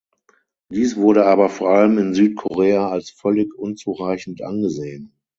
Dies 0.71 0.95
wurde 0.95 1.27
aber 1.27 1.47
vor 1.47 1.69
allem 1.69 1.99
in 1.99 2.15
Südkorea 2.15 2.89
als 2.89 3.11
völlig 3.11 3.53
unzureichend 3.53 4.41
angesehen. 4.41 5.13